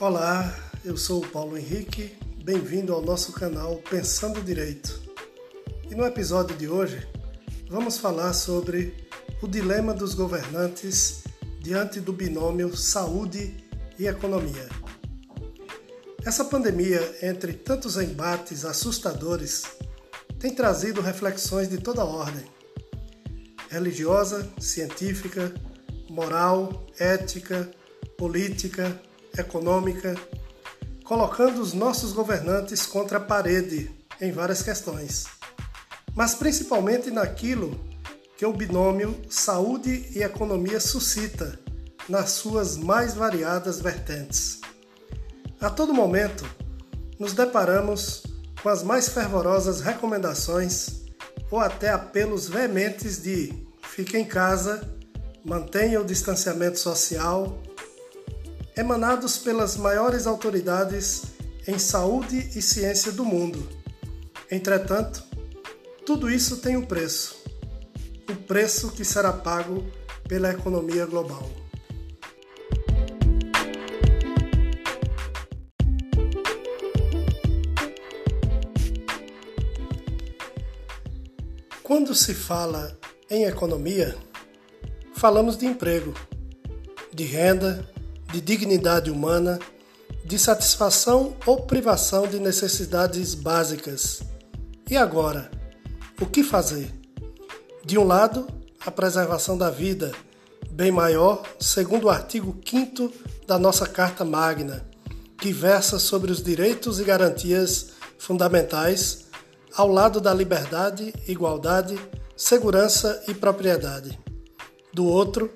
[0.00, 0.52] Olá,
[0.84, 5.00] eu sou o Paulo Henrique, bem-vindo ao nosso canal Pensando Direito.
[5.88, 7.06] E no episódio de hoje
[7.70, 9.08] vamos falar sobre
[9.40, 11.22] o dilema dos governantes
[11.60, 13.56] diante do binômio saúde
[13.96, 14.68] e economia.
[16.26, 19.62] Essa pandemia, entre tantos embates assustadores,
[20.40, 22.44] tem trazido reflexões de toda ordem:
[23.70, 25.54] religiosa, científica,
[26.10, 27.70] moral, ética,
[28.18, 29.00] política,
[29.38, 30.14] econômica,
[31.04, 35.26] colocando os nossos governantes contra a parede em várias questões,
[36.14, 37.78] mas principalmente naquilo
[38.36, 41.58] que o binômio saúde e economia suscita
[42.08, 44.60] nas suas mais variadas vertentes.
[45.60, 46.44] A todo momento,
[47.18, 48.22] nos deparamos
[48.62, 51.04] com as mais fervorosas recomendações
[51.50, 54.86] ou até apelos veementes de fique em casa,
[55.44, 57.62] mantenha o distanciamento social,
[58.76, 61.22] emanados pelas maiores autoridades
[61.66, 63.68] em saúde e ciência do mundo.
[64.50, 65.22] Entretanto,
[66.04, 67.44] tudo isso tem um preço
[68.30, 69.84] o preço que será pago
[70.26, 71.48] pela economia global.
[81.82, 82.98] Quando se fala
[83.28, 84.16] em economia,
[85.14, 86.14] falamos de emprego,
[87.12, 87.88] de renda,
[88.34, 89.60] de dignidade humana,
[90.24, 94.22] de satisfação ou privação de necessidades básicas.
[94.90, 95.48] E agora,
[96.20, 96.92] o que fazer?
[97.84, 98.44] De um lado,
[98.84, 100.10] a preservação da vida,
[100.68, 103.12] bem maior, segundo o artigo 5
[103.46, 104.84] da nossa Carta Magna,
[105.38, 109.26] que versa sobre os direitos e garantias fundamentais,
[109.76, 111.96] ao lado da liberdade, igualdade,
[112.36, 114.18] segurança e propriedade.
[114.92, 115.52] Do outro,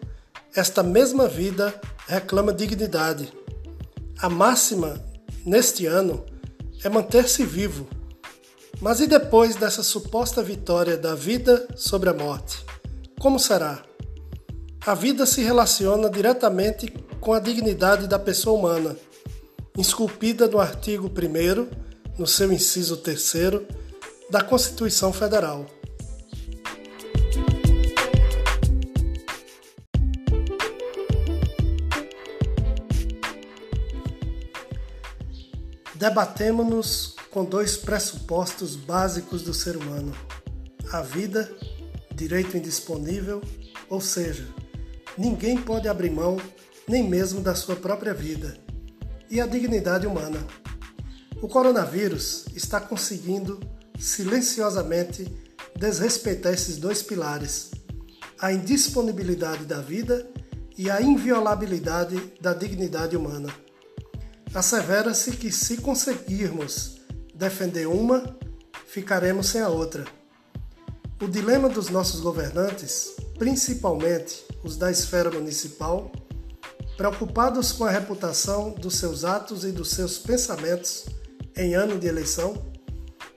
[0.54, 1.74] esta mesma vida
[2.08, 3.32] reclama dignidade.
[4.18, 5.00] A máxima
[5.46, 6.24] neste ano
[6.82, 7.86] é manter-se vivo
[8.80, 12.64] mas e depois dessa suposta vitória da vida sobre a morte?
[13.18, 13.82] Como será?
[14.86, 16.88] A vida se relaciona diretamente
[17.20, 18.96] com a dignidade da pessoa humana,
[19.76, 21.68] esculpida no artigo 1,
[22.16, 23.32] no seu inciso 3,
[24.30, 25.66] da Constituição Federal.
[35.98, 40.14] Debatemos-nos com dois pressupostos básicos do ser humano:
[40.92, 41.50] a vida,
[42.14, 43.42] direito indisponível,
[43.90, 44.46] ou seja,
[45.16, 46.40] ninguém pode abrir mão
[46.86, 48.56] nem mesmo da sua própria vida,
[49.28, 50.38] e a dignidade humana.
[51.42, 53.58] O coronavírus está conseguindo
[53.98, 55.26] silenciosamente
[55.74, 57.72] desrespeitar esses dois pilares:
[58.38, 60.30] a indisponibilidade da vida
[60.76, 63.52] e a inviolabilidade da dignidade humana.
[64.54, 66.96] Assevera-se que, se conseguirmos
[67.34, 68.36] defender uma,
[68.86, 70.04] ficaremos sem a outra.
[71.20, 76.10] O dilema dos nossos governantes, principalmente os da esfera municipal,
[76.96, 81.06] preocupados com a reputação dos seus atos e dos seus pensamentos
[81.56, 82.64] em ano de eleição,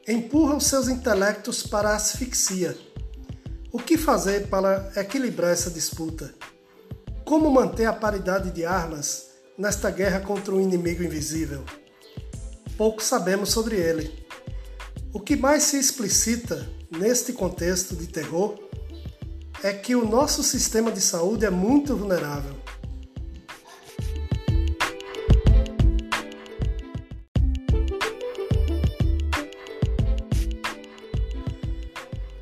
[0.08, 2.78] empurram seus intelectos para a asfixia.
[3.72, 6.34] O que fazer para equilibrar essa disputa?
[7.26, 9.31] Como manter a paridade de armas
[9.62, 11.64] nesta guerra contra um inimigo invisível?
[12.82, 14.12] pouco sabemos sobre ele.
[15.14, 18.58] O que mais se explicita neste contexto de terror
[19.62, 22.56] é que o nosso sistema de saúde é muito vulnerável.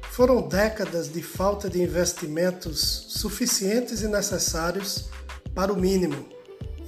[0.10, 5.10] Foram décadas de falta de investimentos suficientes e necessários
[5.54, 6.39] para o mínimo,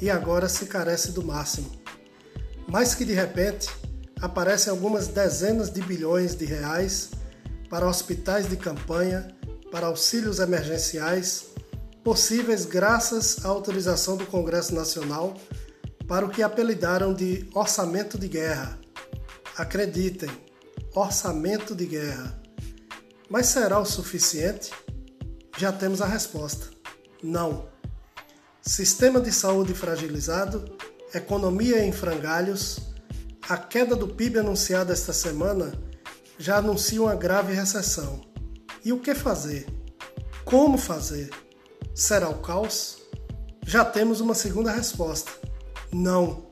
[0.01, 1.81] e agora se carece do máximo
[2.71, 3.69] mas que de repente
[4.21, 7.11] aparecem algumas dezenas de bilhões de reais
[7.69, 9.35] para hospitais de campanha,
[9.69, 11.47] para auxílios emergenciais,
[12.01, 15.35] possíveis graças à autorização do Congresso Nacional
[16.07, 18.79] para o que apelidaram de orçamento de guerra.
[19.57, 20.29] Acreditem,
[20.95, 22.41] orçamento de guerra.
[23.29, 24.71] Mas será o suficiente?
[25.57, 26.69] Já temos a resposta:
[27.21, 27.70] não.
[28.61, 30.77] Sistema de saúde fragilizado
[31.11, 32.79] economia em frangalhos,
[33.49, 35.73] a queda do PIB anunciada esta semana
[36.37, 38.21] já anuncia uma grave recessão.
[38.85, 39.65] E o que fazer?
[40.45, 41.31] Como fazer?
[41.95, 42.99] Será o caos?
[43.65, 45.31] Já temos uma segunda resposta:
[45.91, 46.51] não.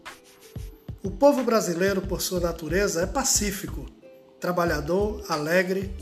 [1.03, 3.85] O povo brasileiro, por sua natureza, é pacífico,
[4.39, 5.95] trabalhador, alegre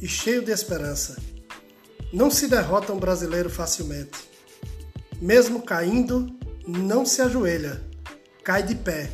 [0.00, 1.16] e cheio de esperança.
[2.12, 4.33] Não se derrota um brasileiro facilmente.
[5.24, 6.26] Mesmo caindo,
[6.68, 7.80] não se ajoelha
[8.42, 9.10] cai de pé.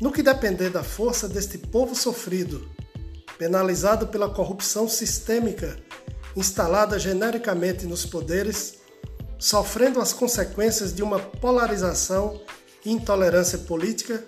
[0.00, 2.66] No que depender da força deste povo sofrido,
[3.36, 5.78] penalizado pela corrupção sistêmica
[6.34, 8.78] instalada genericamente nos poderes,
[9.38, 12.40] sofrendo as consequências de uma polarização
[12.82, 14.24] e intolerância política,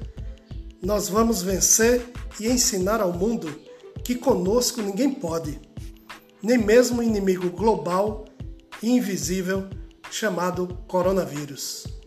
[0.83, 2.07] nós vamos vencer
[2.39, 3.49] e ensinar ao mundo
[4.05, 5.59] que conosco ninguém pode,
[6.43, 8.27] nem mesmo o inimigo global
[8.83, 9.71] e invisível
[10.13, 12.02] chamado coronavírus.